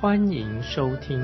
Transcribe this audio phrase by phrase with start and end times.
[0.00, 1.22] 欢迎收听。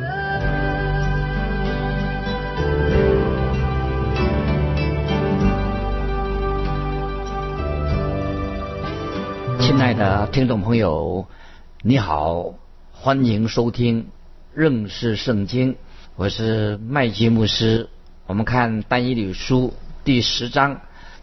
[9.58, 11.26] 亲爱的听众朋友，
[11.80, 12.52] 你好，
[12.92, 14.08] 欢迎收听
[14.52, 15.76] 认识圣经，
[16.14, 17.88] 我是麦基牧师。
[18.26, 19.72] 我们看但以理书
[20.04, 20.82] 第十章，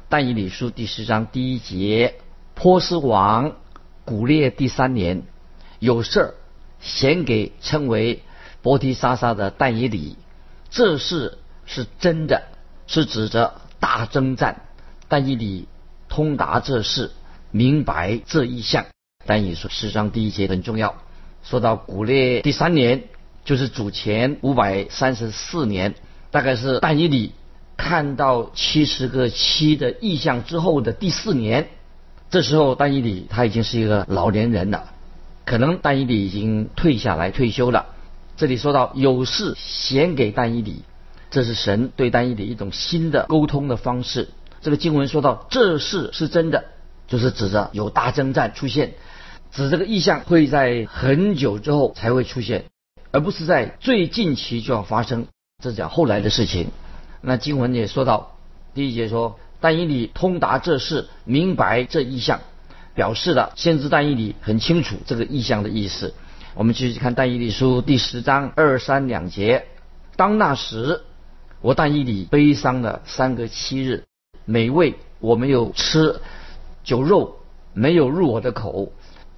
[0.09, 2.15] 但以理书第十章第一节，
[2.55, 3.57] 波斯王
[4.05, 5.21] 古列第三年，
[5.77, 6.33] 有事儿
[6.83, 8.21] 献给称为
[8.61, 10.17] 伯提沙撒的但以理，
[10.69, 12.43] 这事是真的，
[12.85, 14.61] 是指着大征战，
[15.07, 15.67] 但以理
[16.09, 17.11] 通达这事。
[17.55, 18.87] 明白这一项，
[19.27, 20.95] 但以说十章第一节很重要。
[21.43, 23.03] 说到古列第三年，
[23.45, 25.93] 就是主前五百三十四年，
[26.31, 27.33] 大概是但以理
[27.77, 31.67] 看到七十个七的意象之后的第四年。
[32.31, 34.92] 这时候但以理他已经是一个老年人了，
[35.45, 37.87] 可能但以理已经退下来退休了。
[38.37, 40.83] 这里说到有事显给但以理，
[41.31, 44.29] 这是神对但以理一种新的沟通的方式。
[44.61, 46.65] 这个经文说到这事是真的。
[47.05, 48.93] 就是指着有大征战出现，
[49.51, 52.63] 指这个意象会在很久之后才会出现，
[53.11, 55.27] 而不是在最近期就要发生。
[55.61, 56.69] 这是讲后来的事情。
[57.21, 58.37] 那经文也说到，
[58.73, 62.39] 第一节说但以理通达这事，明白这意象，
[62.95, 66.13] 表示了先知但以理很清楚这个意象的意思。
[66.55, 69.65] 我们继续看但以理书第十章二三两节。
[70.15, 71.01] 当那时，
[71.61, 74.03] 我但以理悲伤了三个七日，
[74.45, 76.19] 美味我没有吃。
[76.83, 77.37] 酒肉
[77.73, 78.91] 没有入我的口，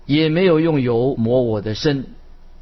[0.05, 2.07] 也没有用油抹我的身，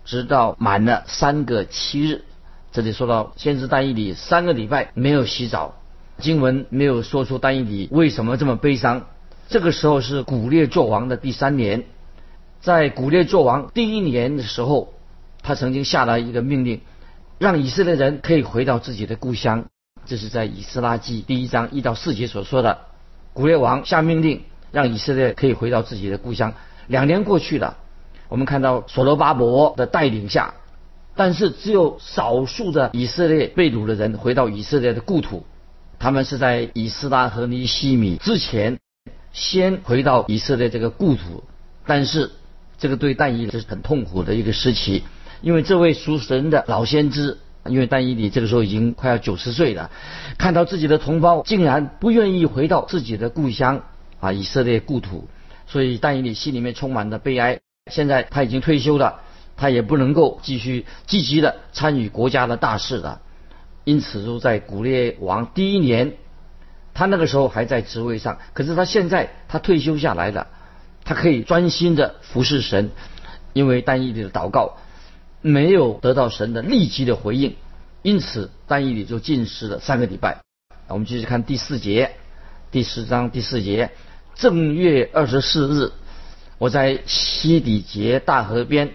[0.04, 2.25] 直到满了三个七日。
[2.74, 5.81] 这里说到先知但以里三个礼拜没有洗澡，
[6.20, 9.08] 经文没有说出但以里为什么这么悲伤。
[9.53, 11.84] 这个时候是古列作王的第三年，
[12.59, 14.96] 在古列作王第一年的时候，
[15.44, 16.81] 他曾经下了一个命令，
[17.38, 19.66] 让以色列人可以回到自己的故乡。
[20.08, 22.80] 这是在以斯拉记第一章一到四节所说的，
[23.34, 24.42] 古列王下命令。
[24.72, 26.56] 让以色列可以回到自己的故乡。
[26.88, 27.78] 两年过去了，
[28.30, 30.56] 我们看到所罗巴伯的带领下，
[31.16, 35.46] 但是只有少数的以色列被掳的人回到以色列的故土。
[36.00, 38.80] 他们是在以斯拉和尼西米之前
[39.34, 41.44] 先回到以色列这个故土。
[41.86, 42.32] 但是
[42.78, 45.04] 这个对但以理是很痛苦的一个时期，
[45.42, 49.92] 因为这位属神的老先知，因为但以理这个时候已经快要九十岁了，
[50.38, 53.84] 看到自己的同胞竟然不愿意回到自己的故乡。
[54.20, 55.28] 啊，以色列故土，
[55.68, 57.60] 所以但以理心里面充满了悲哀。
[57.92, 59.20] 现在他已经退休了，
[59.58, 63.20] 他也不能够继续积极的参与国家的大事了。
[63.84, 66.14] 因此，就在古列王第一年，
[66.94, 70.48] 他那个时候还在职位上，可是他现在他退休下来了，
[71.04, 72.92] 他可以专心的服侍神，
[73.54, 74.78] 因为但以理的祷告
[75.42, 77.56] 没有得到神的立即的回应，
[78.02, 80.42] 因此但以理就禁食了三个礼拜。
[80.88, 82.12] 我们继续看第四节，
[82.70, 83.92] 第十章第四节。
[84.36, 85.92] 正月二十四日，
[86.58, 88.92] 我在西底节大河边。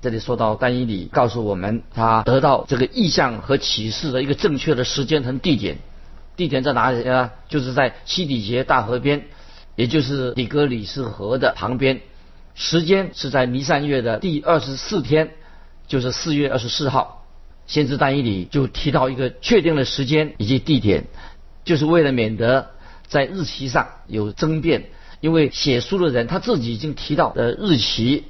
[0.00, 5.78] 这里说到丹伊里告诉我们，他得到这个意象和启示的一个正确的时间和地点。
[6.42, 7.30] 地点在哪里呢？
[7.48, 9.26] 就是在西底节大河边，
[9.76, 12.00] 也就是底格里斯河的旁边。
[12.56, 15.30] 时间是在尼散月的第二十四天，
[15.86, 17.24] 就是四月二十四号。
[17.68, 21.04] 先知丹伊里就提到一个确定的时间以及地点，
[21.64, 22.70] 就是为了免得。
[23.06, 24.86] 在日期上有争辩，
[25.20, 28.24] 因为写书的人他自己已经提到的日期，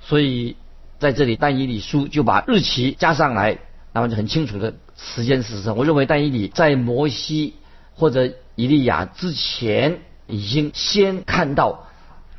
[0.00, 0.56] 所以
[0.98, 3.58] 在这里但以理书就把日期加上来，
[3.92, 5.74] 那么就很清楚的时间是什么。
[5.74, 7.54] 我认为但以理在摩西
[7.94, 11.86] 或者以利亚之前已经先看到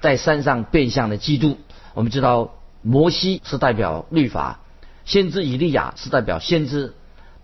[0.02, 1.58] 在山上变相的基督。
[1.94, 4.60] 我们知道摩西是代表律法，
[5.06, 6.94] 先知以利亚是代表先知，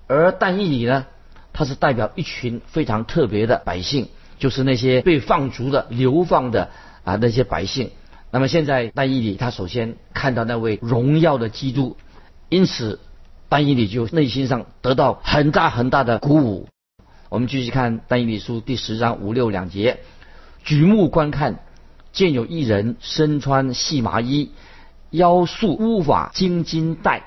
[0.07, 1.05] 而但以理呢，
[1.53, 4.09] 他是代表一群非常特别的百姓。
[4.39, 6.71] 就是那些被放逐的、流放的
[7.03, 7.91] 啊那些百姓。
[8.31, 11.95] 那么现在但以理他首先看到那位荣耀的基督，
[12.49, 12.99] 因此
[13.49, 16.67] 但以理就内心上得到很大很大的鼓舞。
[17.31, 20.01] 我们继续看但以理书第十章五六两节，
[20.65, 21.59] 举目观看，
[22.11, 24.51] 见有一人身穿细麻衣，
[25.11, 27.23] 腰束乌发金金带，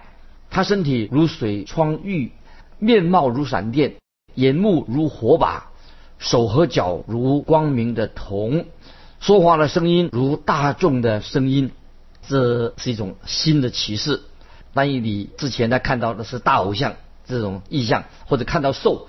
[0.50, 2.32] 他身体如水窗玉，
[2.78, 3.94] 面貌如闪电，
[4.34, 5.70] 眼目如火把，
[6.18, 8.66] 手和脚如光明的铜，
[9.20, 11.70] 说话的声音如大众的声音。
[12.28, 14.20] 这是一种新的启示。
[14.74, 16.96] 万一你之前他看到的是大偶像
[17.26, 19.08] 这种意象，或者看到兽，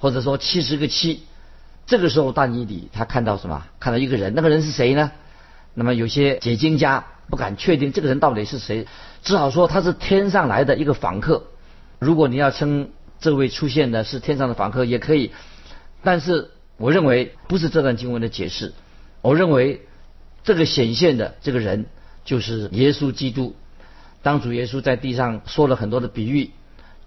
[0.00, 1.22] 或者说七十个七，
[1.86, 3.64] 这个时候大尼底他看到什么？
[3.78, 5.12] 看到一个人，那个人是谁呢？
[5.74, 8.88] 那么有些解经家不敢确定这个人到底是谁，
[9.22, 11.44] 只好说他是天上来的一个访客。
[12.00, 15.30] 如果你要称这位出现的是天上的访客也可以，
[16.02, 18.72] 但是我认为不是这段经文的解释。
[19.22, 19.82] 我认为
[20.42, 21.84] 这个显现的这个人
[22.24, 23.54] 就是耶稣基督。
[24.22, 26.50] 当主耶稣在地上说了很多的比喻，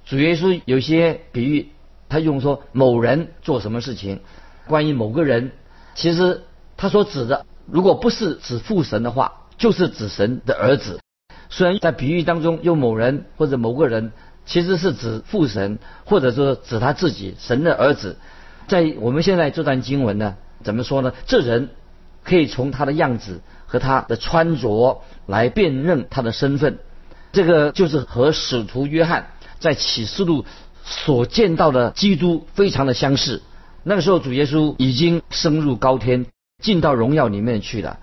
[0.05, 1.69] 主耶稣有些比喻，
[2.13, 4.19] 他用说某人做什么事情，
[4.67, 5.51] 关于某个人，
[5.95, 6.43] 其实
[6.77, 7.43] 他所指的。
[7.65, 10.99] 如果不是指父神的话，就是指神的儿子。
[11.49, 14.11] 虽然在比喻当中用某人或者某个人，
[14.45, 18.17] 其实是指父神，或者说指他自己神的儿子。
[18.67, 21.13] 在我们现在这段经文呢，怎么说呢？
[21.25, 21.71] 这人
[22.23, 26.77] 可以从他的样子和他的穿着来辨认他的身份。
[27.31, 30.45] 这个就是和使徒约翰在启示录
[30.83, 33.41] 所见到的基督非常的相似。
[33.83, 36.25] 那个时候主耶稣已经升入高天。
[36.61, 37.99] 进到荣耀里面去了。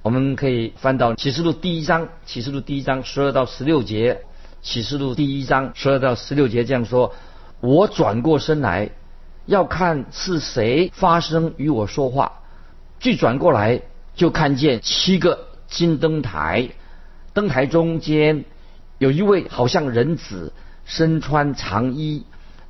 [0.00, 4.22] 我们可以翻到启示录第一章，启示录第一章十二到十六节。
[4.62, 7.12] 启示录第一章十二到十六节这样说：
[7.60, 8.92] 我转过身来，
[9.44, 12.40] 要看是谁发声与我说话。
[12.98, 13.82] 据转过来，
[14.14, 16.70] 就看见七个金灯台，
[17.34, 18.46] 灯台中间
[18.96, 20.54] 有一位好像人子，
[20.88, 22.24] 身穿长衣，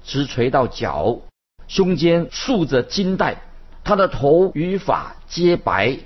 [0.05, 1.21] 直垂到脚，
[1.69, 3.43] 胸间束着金带。
[3.85, 5.99] 他的头与发皆白，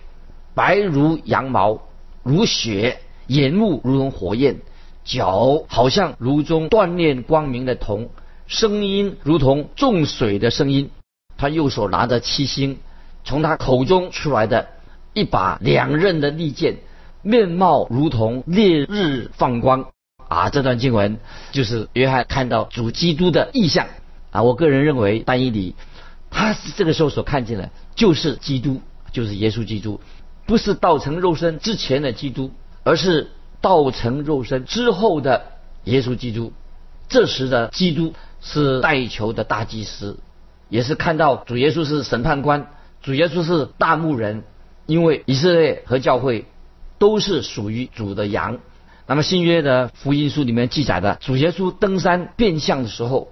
[0.55, 1.81] 白如羊毛，
[2.23, 2.99] 如雪；
[3.29, 4.61] 眼目如同火焰，
[5.05, 8.11] 脚好像炉中锻炼光明的铜，
[8.47, 10.91] 声音如同重水的声音。
[11.39, 12.79] 他右手拿着七星，
[13.25, 14.69] 从他口中出来的
[15.15, 16.77] 一把两刃的利剑，
[17.23, 19.87] 面貌如同烈日放光。
[20.33, 21.19] 啊，这段经文
[21.53, 23.87] 就是约翰看到主基督的意象。
[24.31, 25.75] 啊，我个人认为，单一里。
[26.31, 28.81] 他这个时候所看见的，就是基督，
[29.13, 30.01] 就是耶稣基督，
[30.47, 32.51] 不是道成肉身之前的基督，
[32.83, 33.31] 而是
[33.61, 35.49] 道成肉身之后的
[35.85, 36.55] 耶稣基督。
[37.11, 40.19] 这时的基督是代求的大祭司，
[40.71, 42.69] 也是看到主耶稣是审判官，
[43.03, 44.45] 主耶稣是大牧人，
[44.87, 46.47] 因为以色列和教会
[46.99, 48.61] 都是属于主的羊。
[49.13, 53.29] 那么新约的福音书里面记载的，主耶稣登山变相的时候，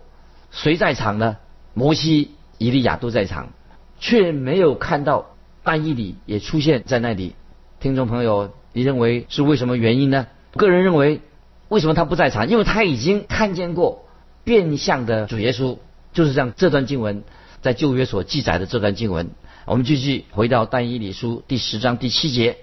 [0.50, 1.38] 谁在场呢？
[1.72, 2.32] 摩西。
[2.58, 3.54] 以利亚都在场，
[3.98, 5.30] 却没有看到
[5.62, 7.34] 但以理也出现在那里。
[7.80, 10.26] 听众朋友，你认为是为什么原因呢？
[10.52, 11.22] 个人认为，
[11.70, 12.50] 为什么他不在场？
[12.50, 14.04] 因为他已经看见过
[14.44, 15.78] 变相的主耶稣，
[16.12, 17.24] 就是像这段经文
[17.62, 19.30] 在旧约所记载的这段经文。
[19.64, 22.58] 我们继续回到但以理书第十章第七节，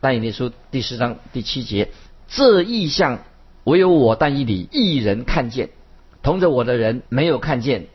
[0.00, 1.90] 但以理书第十章第七节，
[2.30, 3.18] 这异象
[3.64, 5.70] 唯有我但以理一人看见，
[6.22, 7.88] 同着我的人没有看见。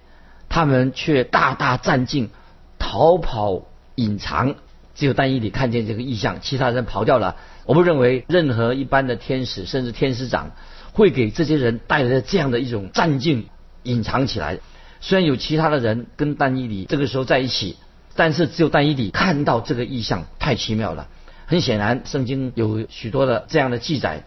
[0.48, 2.30] 他们却大大战尽，
[2.78, 3.64] 逃跑
[3.96, 4.56] 隐藏，
[4.94, 7.38] 只有单一里看见这个异象，其他人跑掉了。
[7.66, 10.52] 我不认为任何一般的天使，甚至天使长，
[10.94, 13.48] 会给这些人带来这样的一种战境
[13.84, 14.60] 隐藏起来。
[15.02, 17.78] 虽然有其他的人跟单一里这个时候在一起，
[18.16, 21.08] 但是只有单一里看到这个异象，太奇妙了。
[21.46, 24.24] 很显然，圣经有许多的这样的记载，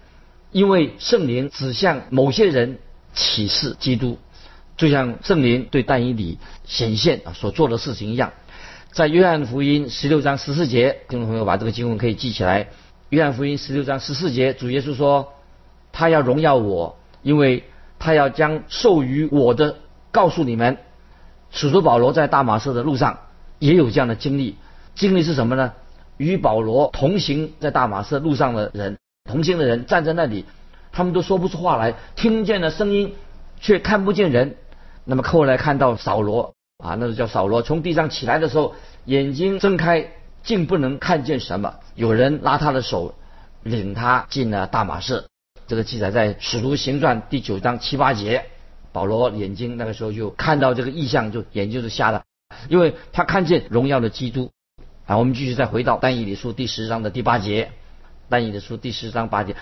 [0.53, 2.79] 因为圣灵指向某些人
[3.13, 4.19] 启示基督。
[4.77, 8.33] 就像圣灵对但以理显现啊所做的事情一样，
[8.93, 12.69] 在约翰福音十六章十四节，听众朋友把这个经文可以记起来。
[13.09, 15.33] 约翰福音十六章十四节，主耶稣说
[15.91, 17.65] ：“他要荣耀我，因为
[17.99, 19.79] 他要将授予我的
[20.13, 20.79] 告诉你们。”
[21.51, 23.19] 使徒保罗在大马士的路上
[23.59, 24.55] 也有这样的经历，
[24.95, 25.73] 经历是什么呢？
[26.19, 30.45] 与保罗同行在大马士路上的人，同行的人站在那里，
[30.93, 33.15] 他们都说不出话来，听见了声音，
[33.61, 34.57] 却看不见人。
[35.05, 38.75] 那么后来看到扫罗啊，那是叫扫罗，从地上起来的时候，
[39.07, 40.07] 眼睛睁开，
[40.43, 41.77] 竟不能看见什么。
[41.95, 43.15] 有人拉他的手，
[43.63, 45.25] 领他进了大马士。
[45.67, 48.45] 这个记载在《使徒行传》第九章七八节。
[48.91, 52.25] 保罗眼睛那个时候就看到这个异象，就眼睛是瞎的，
[52.69, 54.51] 因为他看见荣耀的基督。
[55.09, 57.73] 啊，我们继续再回到但以理书第十章的第八节。
[58.29, 59.57] 但以理书第十章八节，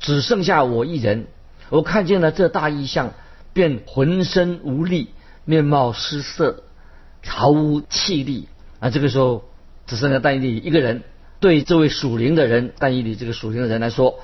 [0.00, 1.28] 只剩下我一人，
[1.70, 3.14] 我看见了这大异象。
[3.54, 5.08] 便浑身无力，
[5.44, 6.62] 面貌失色，
[7.26, 8.48] 毫无气力。
[8.78, 9.44] 啊，这个时候
[9.86, 11.02] 只剩下但以理一个人。
[11.40, 14.20] 对这位属灵的人，但以理这个属灵的人来说，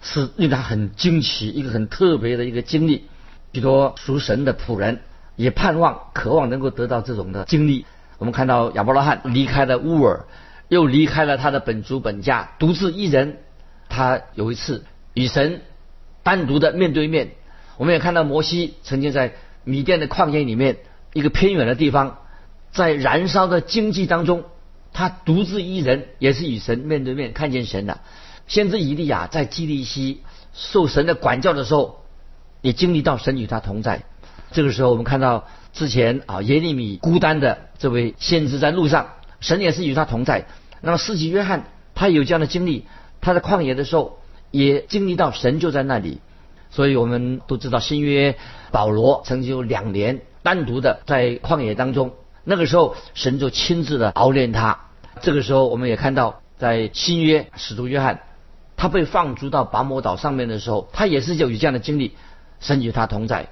[0.00, 3.08] 是令他很惊奇，一个很特别的一个经历。
[3.52, 5.00] 许多属神的仆人
[5.36, 7.86] 也盼望、渴望能够得到这种的经历。
[8.18, 10.26] 我们看到亚伯拉罕离开了乌尔，
[10.68, 13.38] 又离开了他的本族本家，独自一人。
[13.88, 14.84] 他有一次
[15.14, 15.62] 与神
[16.22, 17.30] 单独的面对面。
[17.76, 19.34] 我们也看到摩西曾经在
[19.64, 20.78] 米甸的旷野里面
[21.12, 22.18] 一个偏远的地方，
[22.70, 24.44] 在燃烧的荆棘当中，
[24.92, 28.00] 他独自一人，也是与神面对面看见神的。
[28.46, 30.22] 先知以利亚在基利西
[30.52, 32.04] 受神的管教的时候。
[32.60, 34.02] 也经历到神与他同在。
[34.50, 40.46] 这个时候，我们看到之前啊耶利米孤单的这位先知在路上，神也是与他同在。
[40.80, 42.86] 那么，司机约翰他有这样的经历，
[43.20, 44.18] 他在旷野的时候
[44.50, 46.20] 也经历到神就在那里。
[46.70, 48.36] 所以我们都知道新约
[48.70, 52.12] 保罗曾经有两年单独的在旷野当中，
[52.44, 54.80] 那个时候神就亲自的熬炼他。
[55.22, 58.20] 这个时候，我们也看到在新约使徒约翰
[58.76, 62.16] 他被放逐到拔摩岛上面的时候，他也是有这样的经历。
[62.60, 63.48] 神与他同在，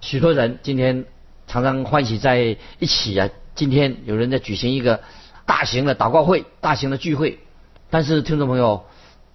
[0.00, 1.04] 许多人今天
[1.46, 3.28] 常常欢喜在一起啊。
[3.54, 5.00] 今天有人在举行一个
[5.46, 7.38] 大型的祷告会、大型的聚会，
[7.88, 8.84] 但是听众朋友，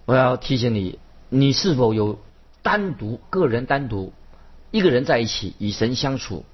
[0.05, 0.99] 我要提醒你，
[1.29, 2.19] 你是否有
[2.61, 4.13] 单独个人单独
[4.69, 6.45] 一个人在一起与神相处？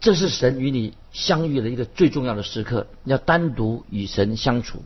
[0.00, 4.84] 这是神与你相遇的一个最重要的时刻，要单独与神相处。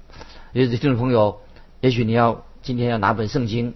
[0.52, 1.40] 也许听众朋友，
[1.80, 3.74] 也许你要今天要拿本圣经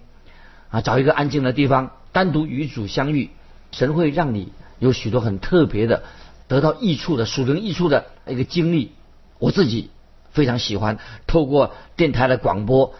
[0.71, 3.29] 啊，找一个安静的地方，单独与主相遇。
[3.71, 6.03] 神会让你有许多很特别的、
[6.47, 8.91] 得到益处的、属灵益处的一个经历。
[9.39, 9.89] 我自己
[10.31, 12.93] 非常喜欢透过电台的广播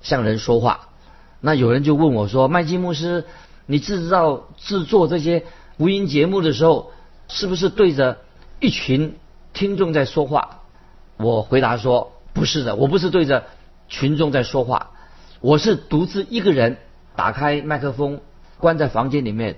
[0.00, 0.88] 向人说话。
[1.40, 3.24] 那有人就问我说：“麦基牧师，
[3.66, 5.44] 你制造制作这些
[5.76, 6.92] 无音节目的时候，
[7.28, 8.18] 是不是对着
[8.60, 9.16] 一群
[9.52, 10.60] 听众在说话？”
[11.18, 13.44] 我回答说：“不是的，我不是对着
[13.88, 14.90] 群众在说话，
[15.40, 16.78] 我是独自一个人
[17.14, 18.20] 打开麦克风，
[18.58, 19.56] 关在房间里面。”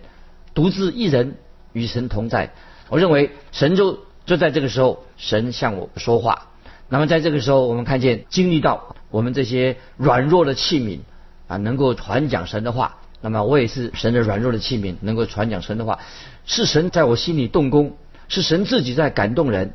[0.55, 1.37] 独自一人
[1.75, 2.55] 与神同在，
[2.89, 6.49] 我认为神就就在这个时候，神向我说话。
[6.89, 11.01] 那么在这个时候，我们看见经历到我们这些软弱的器皿
[11.49, 12.99] 啊，能够传讲神的话。
[13.21, 15.99] 那么我也是神的软弱的器皿，能够传讲神的话。
[16.45, 17.97] 是神在我心里动工，
[18.29, 19.73] 是神自己在感动人。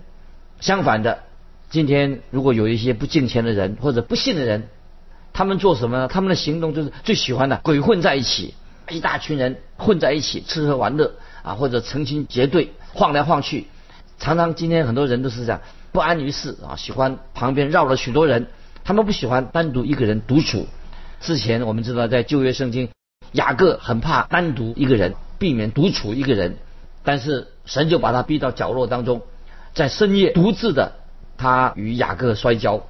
[0.61, 1.23] 相反的，
[1.69, 4.69] 今天如果有一些不敬虔的人或者不信的人，
[5.33, 6.07] 他们做什么呢？
[6.07, 8.53] 他们的行动就是最喜欢的鬼混在一起。
[8.89, 11.13] 一大群人混在一起吃喝玩乐
[11.43, 13.67] 啊，或者成群结队晃来晃去，
[14.19, 18.47] 常常今天很多人都是这样不安于世啊，喜欢旁边绕了许多人，
[18.83, 20.67] 他们不喜欢单独一个人独处。
[21.19, 22.89] 之前我们知道在旧约圣经，
[23.31, 26.57] 雅各很怕单独一个人，避免独处一个人，
[27.03, 29.21] 但是神就把他逼到角落当中，
[29.73, 30.93] 在深夜独自的
[31.37, 32.83] 他与雅各摔跤。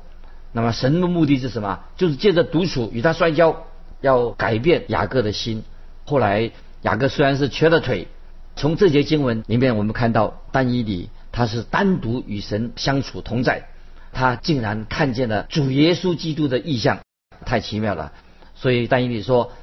[0.54, 1.80] 那么神的目的是什么？
[1.96, 3.66] 就是借着独处与他摔跤，
[4.02, 5.64] 要改变雅各的心。
[6.06, 8.08] 后来雅各虽然是瘸了腿，
[8.56, 13.70] 从这节经文里面我们看到但以理他是单独与神相处同在，
[14.12, 17.00] 他竟然看见了主耶稣基督的意象，
[17.46, 18.12] 太奇妙了。
[18.54, 19.54] 所以但以理说：“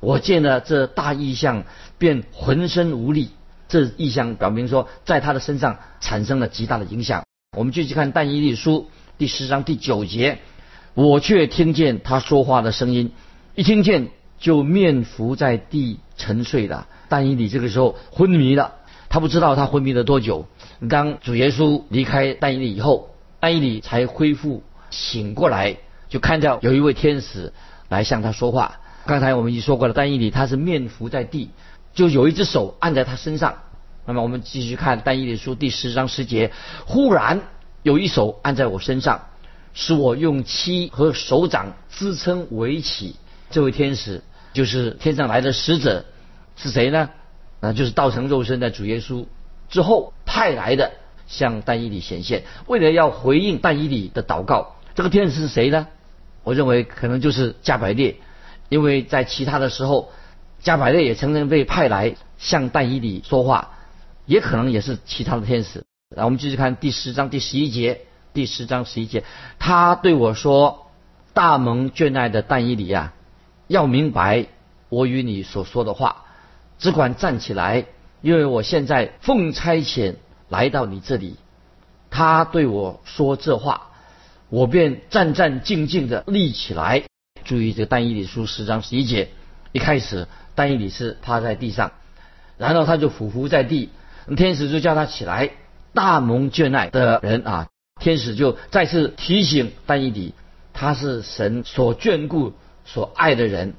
[0.00, 1.64] 我见了这大意象，
[1.98, 3.30] 便浑身无力。”
[3.68, 7.24] 这意象表明说，在他的身上产生了极大的影响。
[7.56, 10.38] 我们继续看但以理书第十章第九节，
[10.94, 13.12] 我却听见他说话的声音，
[13.54, 14.08] 一听见。
[14.38, 16.86] 就面伏在地沉睡了。
[17.08, 18.74] 但以理这个时候昏迷了，
[19.08, 20.46] 他不知道他昏迷了多久。
[20.88, 25.76] 当主耶稣离开但以理以后，但以理才恢复醒过来，
[26.08, 27.52] 就看到有一位天使
[27.88, 28.80] 来向他说话。
[29.06, 31.50] 刚才我们已经说过了，但以理他是面伏在地，
[31.94, 33.54] 就有一只手按在他身上。
[34.04, 36.52] 那么我们继续看但以理书第十章十节，
[36.86, 37.40] 忽然
[37.82, 39.26] 有一手按在我身上，
[39.72, 43.16] 使我用膝和手掌支撑围起。
[43.50, 44.22] 这位天使
[44.58, 46.04] 就是天上来的使者，
[46.56, 47.10] 是谁呢？
[47.60, 49.24] 啊，就是道成肉身的主耶稣
[49.68, 50.94] 之后派来的，
[51.28, 54.74] 向但以理显现，为了要回应但以理的祷告。
[54.96, 55.86] 这个天使是谁呢？
[56.42, 58.16] 我认为可能就是加百列，
[58.68, 60.10] 因为在其他的时候，
[60.58, 63.78] 加百列也曾经被派来向但以理说话，
[64.26, 65.84] 也可能也是其他的天使。
[66.16, 68.00] 然后我们继续看第十章第十一节，
[68.32, 69.22] 第十章十一节，
[69.60, 70.88] 他对我说
[71.32, 73.14] ：“大蒙眷爱的但以理啊。”
[73.68, 74.46] 要明白
[74.88, 76.24] 我与你所说的话，
[76.78, 77.84] 只管站起来，
[78.22, 80.16] 因为我现在奉差遣
[80.48, 81.36] 来到你这里。
[82.10, 83.90] 他对我说这话，
[84.48, 87.04] 我便战战兢兢的立起来。
[87.44, 89.28] 注意这个单一理书十章十一节，
[89.72, 91.92] 一开始单一理是趴在地上，
[92.56, 93.90] 然后他就匍匐在地，
[94.36, 95.50] 天使就叫他起来。
[95.92, 97.68] 大蒙眷爱的人啊，
[98.00, 100.34] 天使就再次提醒单一理，
[100.72, 102.54] 他是神所眷顾。
[102.90, 103.74] 所爱的人，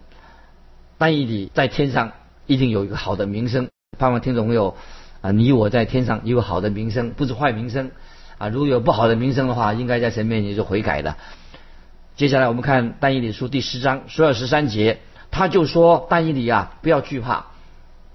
[0.99, 2.11] 但以理在天上
[2.45, 3.67] 一定有一个好的名声。
[3.97, 4.77] 盼望听众朋友
[5.21, 7.89] 啊，你我在天上有好的名声，不是坏名声
[8.37, 8.49] 啊。
[8.49, 11.17] 如果有不好的名声的话，应该在神面前就悔改的。
[12.15, 14.99] 接下来我们看但以理书第十章十二十三节，
[15.31, 17.47] 他就说：但以理啊，不要惧怕，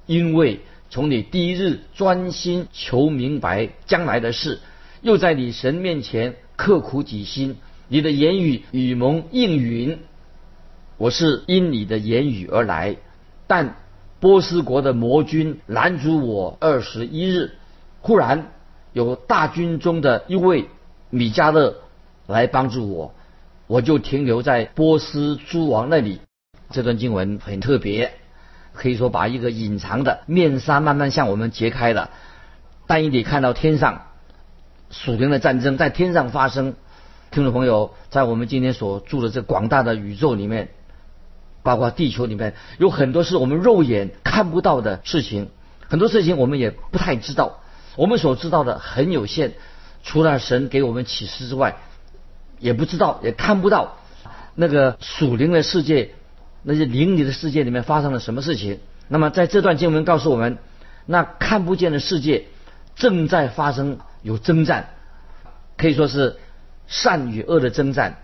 [0.07, 0.61] 因为
[0.91, 4.61] 从你第一日专心求明白将来的事，
[5.03, 7.57] 又在你神面前刻苦己心，
[7.89, 9.99] 你的言语与蒙应允。
[10.97, 12.97] 我是因你的言语而来，
[13.47, 13.77] 但
[14.21, 17.53] 波斯国的魔军拦阻我二十一日。
[18.01, 18.53] 忽然
[18.93, 20.69] 有大军中的一位
[21.11, 21.77] 米迦勒
[22.27, 23.15] 来帮助我，
[23.67, 26.21] 我就停留在波斯诸王那里。
[26.71, 28.13] 这段经文很特别，
[28.73, 32.11] 可以说把一个隐藏的面纱慢慢向我们揭开了。
[32.87, 34.03] 但以理看到天上
[34.91, 36.75] 属灵的战争在天上发生，
[37.31, 40.69] 听众朋友，在我们今天所住的这广大的宇宙里面。
[41.64, 45.49] 包括地球里面有很多是我们肉眼看不到的事情，
[45.88, 47.61] 很多事情我们也不太知道，
[47.97, 49.54] 我们所知道的很有限，
[50.02, 51.76] 除了神给我们启示之外，
[52.59, 53.97] 也不知道也看不到
[54.54, 56.11] 那个属灵的世界，
[56.62, 58.80] 那些灵里的世界里面发生了什么事情。
[59.09, 60.59] 那么在这段经文告诉我们，
[61.06, 62.44] 那看不见的世界
[62.94, 64.90] 正在发生有征战，
[65.78, 66.37] 可以说是
[66.87, 68.18] 善与恶的征战，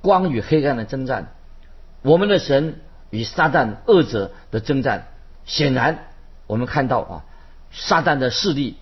[0.00, 1.34] 光与黑暗的征战，
[2.00, 2.80] 我们的神。
[3.10, 5.08] 与撒旦二者的征战，
[5.44, 6.06] 显然
[6.46, 7.24] 我们看到啊，
[7.70, 8.76] 撒旦的势力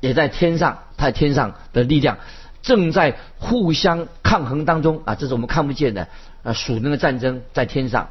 [0.00, 2.18] 也在天上，在天上的力量
[2.62, 6.08] 正在互相抗衡当中啊，这是我们看不见的
[6.42, 8.10] 啊，属灵的战争在天上。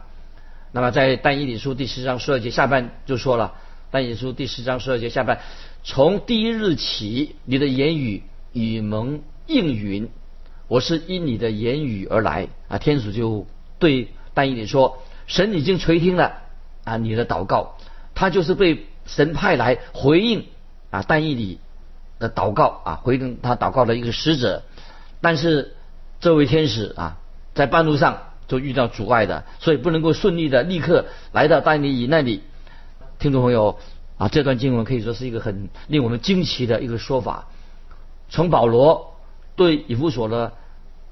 [0.71, 3.53] 那么在但以理书第十章十二节下半就说了，
[3.91, 5.41] 但以理书第十章十二节下半，
[5.83, 10.09] 从第一日起，你的言语与蒙应允，
[10.67, 13.45] 我是因你的言语而来啊，天使就
[13.77, 15.03] 对但以理说。
[15.29, 16.41] 神已经垂听了
[16.83, 17.77] 啊，你的祷告，
[18.15, 20.47] 他就是被神派来回应
[20.89, 21.59] 啊，但以理
[22.17, 24.63] 的祷告啊，回应他祷告的一个使者。
[25.21, 25.75] 但是
[26.19, 27.17] 这位天使啊，
[27.53, 32.41] 在半路上就遇到阻碍的，所以不能够顺利的立刻来到但以理那里。
[33.19, 33.77] 听众朋友
[34.17, 37.47] 啊，这段经文可以说是一个很令我们惊奇的一个说法。
[38.29, 39.15] 从保罗
[39.55, 40.53] 对以弗所的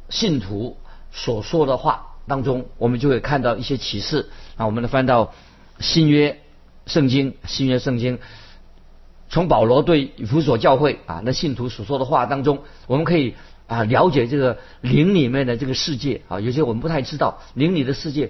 [0.10, 0.76] 信徒
[1.12, 2.15] 所说的话。
[2.28, 4.66] 当中，我们就会看到一些启示啊。
[4.66, 5.34] 我们来翻到
[5.80, 6.42] 新约
[6.86, 8.20] 圣经，新约圣经，
[9.30, 13.36] 从保罗对以弗所教会啊那信徒所说的话当中，我们可以
[13.66, 16.42] 啊了解这个灵里面的这个世界啊。
[16.42, 18.30] 有些我们不太知道灵里的世界，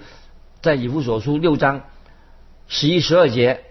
[0.62, 1.82] 在以弗所书六章
[2.68, 3.64] 十一十二节，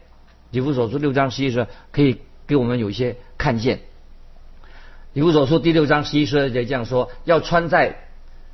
[0.51, 3.83] 以弗所书六章十一十二可以给我们有一些看见。
[5.12, 8.03] 以弗所书第六章十一十二节这样说：要穿在。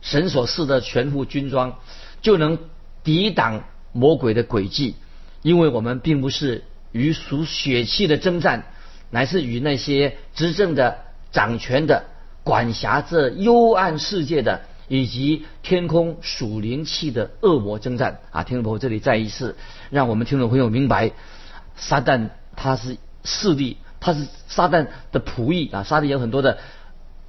[0.03, 1.79] 神所赐的全副军装，
[2.21, 2.59] 就能
[3.05, 4.97] 抵挡魔鬼的诡计，
[5.43, 8.65] 因为我们并不是与属血气的征战，
[9.11, 10.99] 乃是与那些执政的、
[11.31, 12.05] 掌权的、
[12.43, 18.19] 管辖这幽暗世界的，以及天空属灵气的恶魔征战。
[18.33, 19.57] 啊，听众朋友，这里再一次
[19.91, 21.13] 让我们听众朋友明白，
[21.77, 26.59] 撒旦他是势力，他是撒旦的仆役啊，撒旦有很多的。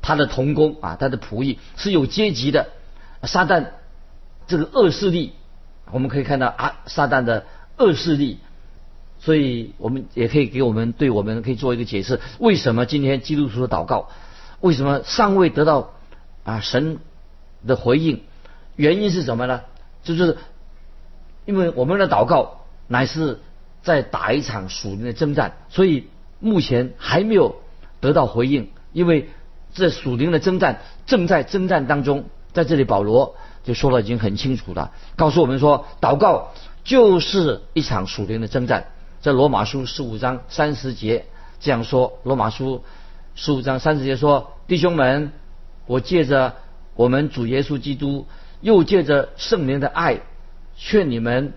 [0.04, 2.68] 他的童工啊，他的仆役是有阶级的。
[3.24, 3.68] 撒旦
[4.48, 5.32] 这个恶势力，
[5.92, 7.46] 我们可以看到啊，撒旦的
[7.78, 8.40] 恶势力。
[9.22, 14.10] 所以我们也可以给我们对我们可以做一个解释：为什么今天基督徒的祷告，
[14.60, 15.94] 为什么尚未得到
[16.44, 17.00] 啊神
[17.66, 18.22] 的回应？
[18.76, 19.62] 原因是什么呢？
[20.04, 20.38] 就是
[21.46, 23.40] 因为我们的祷告乃是
[23.82, 26.08] 在打一场属灵的征战，所以
[26.42, 27.56] 目前还没有
[28.02, 29.30] 得到回应，因为。
[29.74, 36.52] 这属灵的征战正在征战当中，在这里保罗就说了已经很清楚了，告诉我们说，祷告
[36.84, 38.88] 就是一场属灵的征战。
[39.22, 41.26] 在罗马书十五章三十节
[41.60, 42.84] 这样说，罗马书
[43.36, 45.32] 十五章三十节说：“弟兄们，
[45.88, 46.56] 我借着
[46.96, 48.28] 我们主耶稣基督，
[48.62, 50.20] 又借着圣灵的爱，
[50.78, 51.54] 劝你们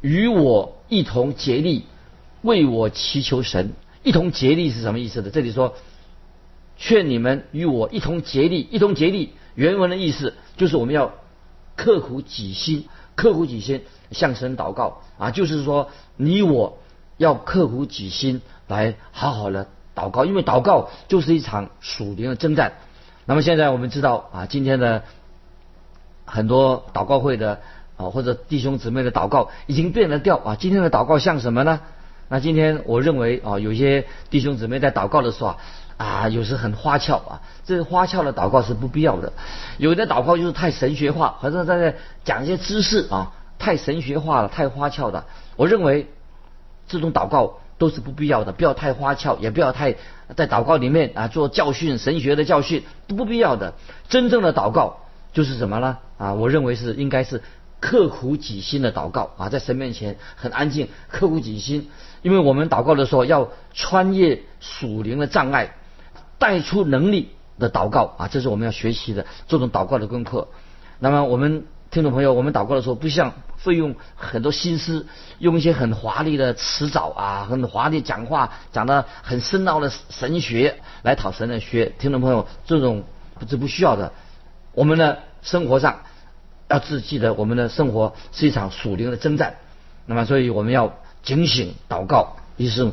[0.00, 1.84] 与我一同竭力，
[2.40, 3.72] 为我祈求神。
[4.02, 5.30] 一同竭力是什么意思呢？
[5.32, 5.76] 这里说。”
[6.84, 9.34] 劝你们与我一同竭力，一同竭力。
[9.54, 11.12] 原文的意思就是我们要
[11.76, 16.78] 刻苦己心，刻苦己心向神祷告啊，就是说你我
[17.18, 22.72] 要刻苦己心来好好的祷告，因为祷告就是一场属灵的征战。
[23.26, 25.04] 那么现在我们知道啊，今天的
[26.24, 27.60] 很多祷告会的
[27.96, 30.56] 啊或者弟兄姊妹的祷告已经变了调啊。
[30.56, 31.78] 今天的祷告像什么呢？
[32.28, 35.58] 那今天我认为啊，有些弟兄姊妹在祷告的时候啊。
[36.02, 39.32] 啊，有时很花俏啊，这花俏的祷告是不必要的。
[39.78, 45.24] 有的祷告就是太神学化，好像在讲一些知识啊，太神学化了，太花俏的。
[45.54, 46.08] 我认为
[46.88, 49.94] 这种祷告都是不必要的，不要太花俏，也不要太
[50.34, 53.74] 在祷告里面啊做教训神学的教训都不必要的。
[54.08, 54.98] 真正的祷告
[55.32, 55.98] 就是什么呢？
[56.18, 57.42] 啊，我认为是应该是
[57.78, 61.90] 刻苦己心的祷告啊，在神面前很安静，刻苦己心。
[62.22, 65.74] 因为我们祷告的时候要穿越属灵的障碍，
[66.42, 70.48] 带出能力的祷告啊，这是我们要学习的这种祷告的功课。
[70.98, 75.06] 那么我们听众朋友，我们祷告的时候不像费用很多心思，
[75.38, 81.92] 用一些很华丽的词藻啊，很华丽讲话，讲的很深奥的神学来讨神的学。
[82.00, 83.04] 听众朋友，这种
[83.48, 84.12] 是不需要的。
[84.74, 86.00] 我们的生活上
[86.68, 89.58] 要自记得，我们的生活是一场属灵的征战。
[90.06, 90.98] 那么，所以我们要。
[91.22, 92.90] 警醒祷告，于是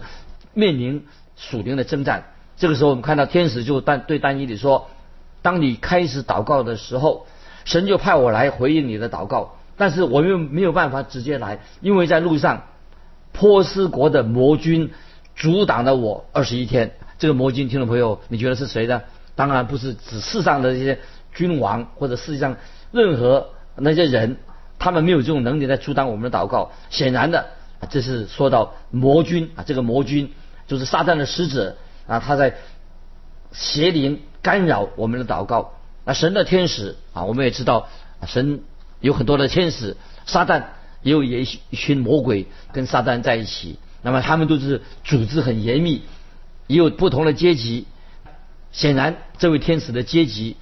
[0.54, 2.26] 面临属灵的征战。
[2.60, 4.90] 这个时候，我们看到天使就单对单一里说
[5.42, 7.26] ：“当你开始祷告的时候，
[7.64, 9.56] 神就派我来回应你的祷告。
[9.78, 12.64] 但是我又没有办法直接来，因为在路上，
[13.32, 14.92] 波斯国的魔军
[15.38, 16.92] 阻挡了我二十一天。
[17.18, 19.02] 这个魔军，听众朋友，你觉得是谁呢？
[19.36, 21.00] 当然不是指世上的这些
[21.34, 22.58] 君王或者世界上
[22.92, 24.36] 任何那些人，
[24.78, 26.72] 他们没有这种能力来阻挡我们的祷告。
[26.90, 27.46] 显然的。”
[27.90, 30.34] 这是说到魔君啊，这个魔君
[30.68, 31.78] 就是撒旦的使者
[32.10, 32.56] 啊，他在
[33.54, 35.76] 邪灵干扰我们的祷告。
[36.04, 37.88] 那神的天使啊，我们也知道，
[38.28, 38.62] 神
[39.00, 39.96] 有很多的天使，
[40.26, 40.64] 撒旦
[41.04, 43.80] 也有一群魔鬼跟撒旦在一起。
[44.02, 46.02] 那么他们都是组织很严密，
[46.68, 47.86] 也有不同的阶级。
[48.72, 50.58] 显然，这位天使的阶级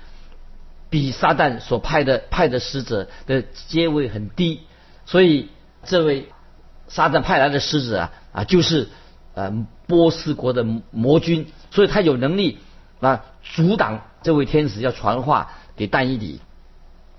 [0.89, 4.59] 比撒旦所派的派的使者的阶位很低，
[5.05, 5.49] 所以
[5.83, 6.27] 这位。
[6.89, 8.87] 撒旦派来的使者啊啊，就是
[9.37, 9.53] 呃
[9.85, 12.57] 波斯国的魔君，所以他有能力
[12.99, 16.41] 啊阻挡这位天使要传话给但以理。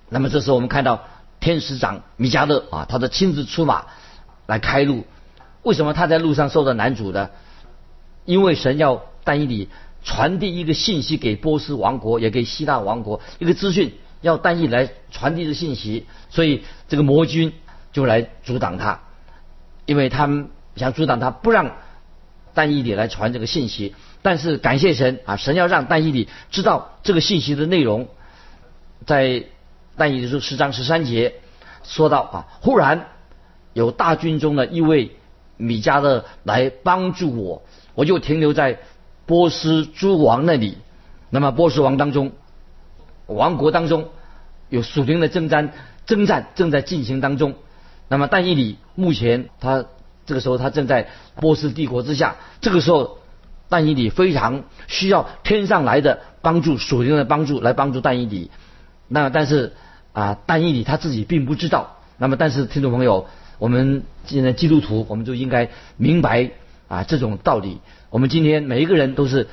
[0.09, 1.05] 那么这时候我们看到
[1.39, 3.87] 天使长米迦勒啊，他的亲自出马
[4.47, 5.05] 来开路。
[5.63, 7.31] 为什么他在路上受到难阻的？
[8.25, 9.69] 因为神要但以理
[10.03, 17.53] 传递一个信息给波斯王国，也给希腊王国一个资讯，要但以来传递的信息，所以这个魔君
[17.93, 19.03] 就来阻挡他。
[19.87, 21.77] 因为他们想阻挡他，不让
[22.59, 23.95] 但以理来传这个信息。
[24.21, 28.09] 但是感谢神啊，神要让但以理知道这个信息的内容。
[29.07, 29.45] 在
[29.97, 31.35] 但以理书十章十三节
[31.85, 33.07] 说到啊，忽然
[33.75, 35.13] 有大军中的一位
[35.57, 37.63] 米迦勒来帮助我，
[37.95, 38.81] 我就停留在
[39.25, 40.79] 波斯诸王那里。
[41.31, 42.33] 那么波斯王当中，
[43.27, 44.09] 王国当中
[44.69, 45.73] 有属灵的征战，
[46.07, 47.55] 征战正在进行当中。
[48.09, 49.85] 那么，但以理目前他
[50.29, 53.17] 这个时候他正在波斯帝国之下，这个时候，
[53.71, 58.51] 但以理非常需要天上来的帮助，属灵的帮助来帮助但以理。
[59.09, 59.73] 那但是
[60.13, 61.97] 啊，但以理他自己并不知道。
[62.19, 63.27] 那么，但是听众朋友，
[63.59, 66.51] 我们现在基督徒，我们就应该明白
[66.89, 67.81] 啊这种道理。
[68.11, 69.49] 我们今天每一个人都是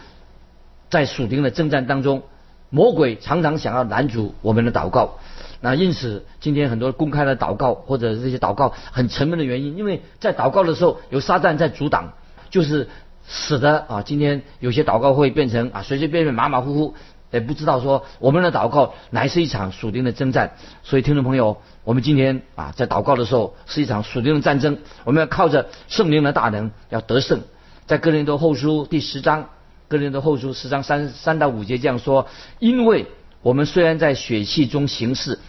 [0.89, 2.23] 在属灵的征战当中，
[2.69, 5.19] 魔鬼常常想要拦阻我们的祷告。
[5.65, 12.13] 那因此，今天很多公开的祷告或者这些祷告很沉闷的原因，因为在祷告的时候有撒旦在阻挡，
[12.51, 12.87] 就是
[13.27, 16.93] 使得啊，今天有些祷告会变成啊随随便便马马虎虎，
[17.31, 20.55] 也不知道说我们的祷告乃是一场属灵的征战。
[20.83, 27.41] 所以听众朋友，我们今天啊在祷告的时候是一场属灵的战争，我们要靠着圣灵的大能要得胜。
[27.87, 29.49] 在哥林多后书第十章，
[29.87, 32.27] 哥林多后书十章三三到五节这样说：
[32.59, 33.07] 因为
[33.41, 35.39] 我们虽然在血气中行事。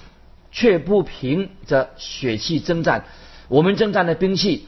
[0.57, 3.05] 却不凭着血气征战，
[3.49, 4.66] 我们征战的兵器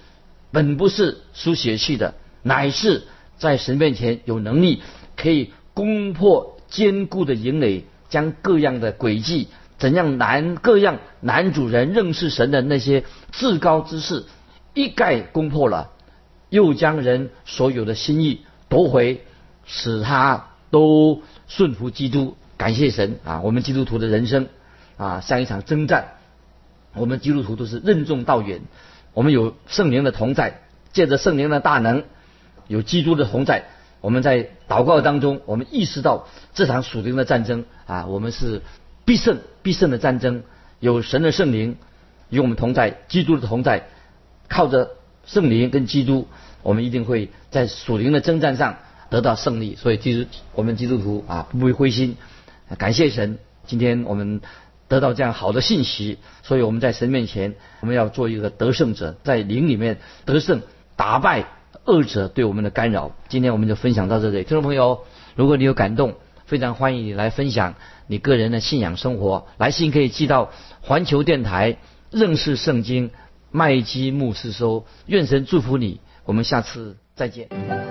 [0.53, 3.05] 本不是输血气的，乃是
[3.39, 4.83] 在神面前有能力
[5.17, 9.49] 可以攻破坚固的营垒，将各样的诡计，
[9.79, 14.27] 怎样难各样男主人认识神的那些至高之事，
[14.75, 15.93] 一概攻破了，
[16.51, 19.25] 又将人所有的心意夺回，
[19.65, 22.37] 使他都顺服基督。
[22.59, 23.41] 感谢神啊！
[23.41, 24.49] 我们基督徒的人生。
[24.99, 26.09] 啊，像一场征战，
[26.93, 28.61] 我们基督徒都是任重道远。
[29.15, 30.61] 我们有圣灵的同在，
[30.93, 32.03] 借着圣灵的大能，
[32.67, 33.65] 有基督的同在。
[34.01, 38.61] 我们在祷告当中，我们意识到这场属灵的战争啊，我们是
[39.05, 40.43] 必胜必胜的战争。
[40.81, 41.77] 有神的圣灵
[42.29, 43.87] 与我们同在，基督的同在，
[44.49, 44.91] 靠着
[45.25, 46.27] 圣灵跟基督，
[46.63, 48.79] 我们一定会在属灵的征战上
[49.11, 49.77] 得到胜利。
[49.77, 52.17] 所以，基督我们基督徒啊，不会灰心。
[52.77, 54.41] 感谢神，今天我们。
[54.89, 60.63] 得到这样好的信息，所以我们在神面前，我们要做一个得胜者，在灵里面得胜，
[60.97, 61.45] 打败
[61.85, 63.13] 恶者对我们的干扰。
[63.29, 65.05] 今天我们就分享到这里，听众朋友，
[65.37, 66.15] 如果你有感动，
[66.47, 67.75] 非常欢迎你来分享
[68.07, 69.47] 你个人的信仰生活。
[69.59, 71.77] 来信可以寄到环球电台
[72.11, 73.11] 认识圣经
[73.51, 77.88] 麦基牧师说，愿神祝福你，我们下次再见。